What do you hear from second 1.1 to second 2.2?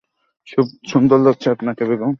লাগছে আপনাকে বেগম।